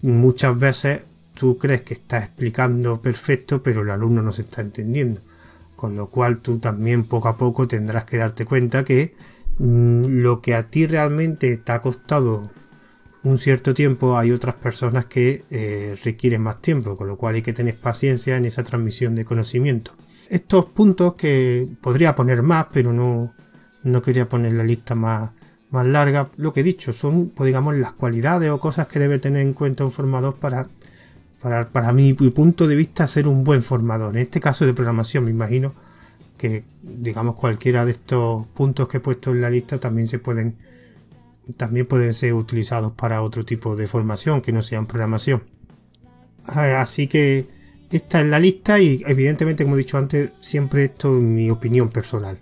Muchas 0.02 0.58
veces 0.58 1.02
tú 1.34 1.58
crees 1.58 1.82
que 1.82 1.96
estás 1.96 2.26
explicando 2.26 3.02
perfecto, 3.02 3.64
pero 3.64 3.82
el 3.82 3.90
alumno 3.90 4.22
no 4.22 4.32
se 4.32 4.44
está 4.44 4.62
entendiendo. 4.62 5.22
Con 5.76 5.96
lo 5.96 6.08
cual 6.08 6.38
tú 6.40 6.60
también 6.60 7.04
poco 7.04 7.28
a 7.28 7.38
poco 7.38 7.68
tendrás 7.68 8.06
que 8.06 8.18
darte 8.18 8.46
cuenta 8.46 8.84
que 8.84 9.16
mm, 9.58 10.22
lo 10.22 10.42
que 10.42 10.56
a 10.56 10.68
ti 10.68 10.88
realmente 10.88 11.58
te 11.58 11.72
ha 11.72 11.82
costado 11.82 12.52
un 13.24 13.38
cierto 13.38 13.74
tiempo, 13.74 14.18
hay 14.18 14.32
otras 14.32 14.56
personas 14.56 15.06
que 15.06 15.46
eh, 15.50 15.98
requieren 16.04 16.42
más 16.42 16.62
tiempo, 16.62 16.98
con 16.98 17.08
lo 17.08 17.18
cual 17.18 17.36
hay 17.36 17.42
que 17.42 17.54
tener 17.54 17.76
paciencia 17.76 18.36
en 18.36 18.46
esa 18.46 18.64
transmisión 18.64 19.16
de 19.16 19.26
conocimiento. 19.26 19.94
Estos 20.30 20.66
puntos 20.66 21.14
que 21.16 21.68
podría 21.82 22.16
poner 22.16 22.42
más, 22.42 22.68
pero 22.74 22.92
no, 22.92 23.34
no 23.84 24.02
quería 24.02 24.28
poner 24.28 24.54
la 24.54 24.64
lista 24.64 24.94
más, 24.94 25.32
más 25.74 25.88
larga, 25.88 26.30
lo 26.38 26.54
que 26.54 26.60
he 26.60 26.64
dicho, 26.64 26.94
son, 26.94 27.30
pues, 27.30 27.48
digamos, 27.48 27.76
las 27.76 27.94
cualidades 27.94 28.52
o 28.52 28.60
cosas 28.60 28.88
que 28.88 29.00
debe 29.00 29.18
tener 29.18 29.42
en 29.42 29.54
cuenta 29.54 29.84
un 29.84 29.92
formador 29.92 30.36
para, 30.36 30.68
para, 31.42 31.70
para 31.70 31.92
mi, 31.92 32.14
punto 32.14 32.68
de 32.68 32.76
vista, 32.76 33.08
ser 33.08 33.28
un 33.28 33.44
buen 33.44 33.64
formador. 33.64 34.16
En 34.16 34.22
este 34.22 34.40
caso 34.40 34.68
de 34.68 34.74
programación, 34.76 35.26
me 35.26 35.32
imagino 35.32 35.74
que, 36.38 36.64
digamos, 36.84 37.36
cualquiera 37.36 37.86
de 37.86 37.94
estos 37.94 38.46
puntos 38.48 38.88
que 38.88 38.98
he 38.98 39.00
puesto 39.00 39.32
en 39.32 39.42
la 39.42 39.50
lista 39.50 39.80
también 39.80 40.08
se 40.08 40.20
pueden, 40.20 40.58
también 41.58 41.88
pueden 41.88 42.14
ser 42.14 42.36
utilizados 42.36 42.94
para 42.94 43.24
otro 43.24 43.44
tipo 43.44 43.76
de 43.76 43.88
formación 43.88 44.42
que 44.42 44.52
no 44.52 44.62
sea 44.62 44.78
en 44.78 44.86
programación. 44.86 45.42
Ah, 46.46 46.82
así 46.82 47.08
que 47.08 47.48
esta 47.90 48.22
es 48.22 48.28
la 48.28 48.40
lista 48.40 48.80
y 48.80 49.04
evidentemente, 49.08 49.64
como 49.64 49.76
he 49.76 49.80
dicho 49.80 49.98
antes, 49.98 50.30
siempre 50.40 50.86
esto 50.86 51.18
es 51.18 51.24
mi 51.24 51.50
opinión 51.50 51.90
personal. 51.90 52.38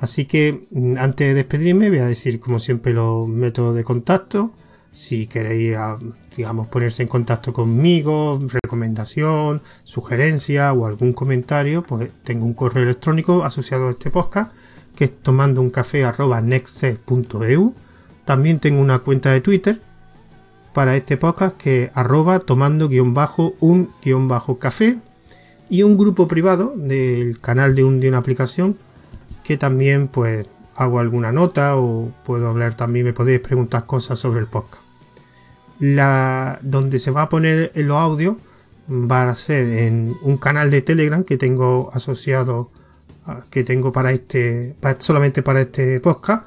Así 0.00 0.26
que 0.26 0.66
mm, 0.70 0.96
antes 0.98 1.28
de 1.28 1.34
despedirme 1.34 1.88
voy 1.88 1.98
a 1.98 2.06
decir 2.06 2.40
como 2.40 2.58
siempre 2.58 2.92
los 2.92 3.28
métodos 3.28 3.74
de 3.74 3.84
contacto. 3.84 4.52
Si 4.92 5.26
queréis, 5.26 5.76
ah, 5.76 5.98
digamos, 6.36 6.68
ponerse 6.68 7.02
en 7.02 7.08
contacto 7.08 7.52
conmigo, 7.52 8.40
recomendación, 8.62 9.60
sugerencia 9.84 10.72
o 10.72 10.86
algún 10.86 11.12
comentario, 11.12 11.82
pues 11.82 12.10
tengo 12.24 12.46
un 12.46 12.54
correo 12.54 12.84
electrónico 12.84 13.44
asociado 13.44 13.88
a 13.88 13.90
este 13.90 14.10
podcast 14.10 14.52
que 14.96 15.04
es 15.04 15.22
tomando 15.22 15.60
un 15.60 15.70
café 15.70 16.04
También 18.24 18.58
tengo 18.58 18.80
una 18.80 18.98
cuenta 19.00 19.30
de 19.30 19.40
Twitter 19.42 19.80
para 20.72 20.96
este 20.96 21.16
podcast 21.16 21.56
que 21.56 21.84
es 21.84 21.90
arroba 21.94 22.40
tomando 22.40 22.88
guion 22.88 23.14
bajo 23.14 23.54
un 23.60 23.90
guion 24.02 24.28
bajo 24.28 24.58
café 24.58 24.98
y 25.68 25.82
un 25.82 25.96
grupo 25.96 26.28
privado 26.28 26.74
del 26.76 27.40
canal 27.40 27.74
de, 27.74 27.84
un, 27.84 28.00
de 28.00 28.08
una 28.08 28.18
aplicación 28.18 28.76
que 29.46 29.56
también 29.56 30.08
pues 30.08 30.46
hago 30.74 30.98
alguna 30.98 31.32
nota 31.32 31.76
o 31.76 32.12
puedo 32.24 32.48
hablar 32.48 32.76
también, 32.76 33.06
me 33.06 33.12
podéis 33.12 33.40
preguntar 33.40 33.86
cosas 33.86 34.18
sobre 34.18 34.40
el 34.40 34.46
podcast. 34.46 34.82
La, 35.78 36.58
donde 36.62 36.98
se 36.98 37.10
va 37.10 37.22
a 37.22 37.28
poner 37.28 37.72
los 37.74 37.96
audios 37.96 38.36
va 38.88 39.28
a 39.28 39.34
ser 39.34 39.66
en 39.78 40.14
un 40.22 40.36
canal 40.38 40.70
de 40.70 40.82
Telegram 40.82 41.24
que 41.24 41.36
tengo 41.36 41.90
asociado 41.92 42.70
que 43.50 43.64
tengo 43.64 43.92
para 43.92 44.12
este 44.12 44.76
solamente 45.00 45.42
para 45.42 45.62
este 45.62 45.98
podcast 45.98 46.46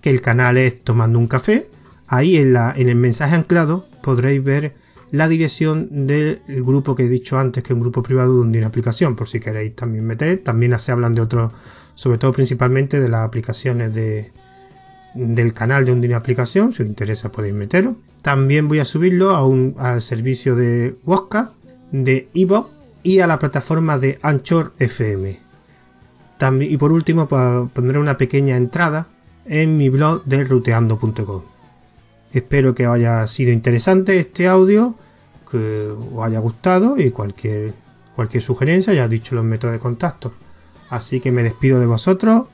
que 0.00 0.10
el 0.10 0.20
canal 0.20 0.58
es 0.58 0.82
tomando 0.82 1.18
un 1.20 1.28
café 1.28 1.68
ahí 2.08 2.36
en, 2.36 2.52
la, 2.52 2.74
en 2.76 2.88
el 2.88 2.96
mensaje 2.96 3.36
anclado 3.36 3.86
podréis 4.02 4.42
ver 4.42 4.74
la 5.12 5.28
dirección 5.28 6.06
del 6.06 6.42
grupo 6.48 6.96
que 6.96 7.04
he 7.04 7.08
dicho 7.08 7.38
antes 7.38 7.62
que 7.62 7.72
es 7.72 7.74
un 7.74 7.80
grupo 7.80 8.02
privado 8.02 8.42
de 8.42 8.58
una 8.58 8.66
aplicación 8.66 9.14
por 9.14 9.28
si 9.28 9.38
queréis 9.38 9.76
también 9.76 10.04
meter 10.04 10.42
también 10.42 10.76
se 10.80 10.90
hablan 10.90 11.14
de 11.14 11.20
otros 11.20 11.52
sobre 11.94 12.18
todo 12.18 12.32
principalmente 12.32 13.00
de 13.00 13.08
las 13.08 13.26
aplicaciones 13.26 13.94
de, 13.94 14.30
del 15.14 15.52
canal 15.54 15.84
de 15.84 15.92
Undine 15.92 16.14
Aplicación, 16.14 16.72
si 16.72 16.82
os 16.82 16.88
interesa 16.88 17.32
podéis 17.32 17.54
meterlo. 17.54 17.96
También 18.22 18.68
voy 18.68 18.78
a 18.78 18.84
subirlo 18.84 19.30
a 19.30 19.44
un, 19.44 19.74
al 19.78 20.00
servicio 20.02 20.54
de 20.54 20.96
Wosca, 21.04 21.52
de 21.90 22.28
Evo 22.34 22.70
y 23.02 23.20
a 23.20 23.26
la 23.26 23.38
plataforma 23.38 23.98
de 23.98 24.18
Anchor 24.22 24.72
FM. 24.78 25.40
También, 26.38 26.72
y 26.72 26.76
por 26.76 26.92
último 26.92 27.28
pondré 27.28 27.98
una 27.98 28.16
pequeña 28.16 28.56
entrada 28.56 29.06
en 29.44 29.76
mi 29.76 29.88
blog 29.88 30.24
de 30.24 30.44
ruteando.com. 30.44 31.42
Espero 32.32 32.74
que 32.74 32.86
haya 32.86 33.26
sido 33.26 33.52
interesante 33.52 34.18
este 34.18 34.48
audio, 34.48 34.94
que 35.50 35.90
os 35.90 36.24
haya 36.24 36.38
gustado 36.38 36.96
y 36.98 37.10
cualquier, 37.10 37.74
cualquier 38.16 38.42
sugerencia, 38.42 38.94
ya 38.94 39.04
he 39.04 39.08
dicho 39.08 39.34
los 39.34 39.44
métodos 39.44 39.74
de 39.74 39.80
contacto. 39.80 40.32
Así 40.92 41.20
que 41.20 41.32
me 41.32 41.42
despido 41.42 41.80
de 41.80 41.86
vosotros 41.86 42.48